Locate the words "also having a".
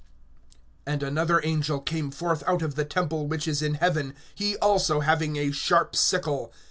4.57-5.51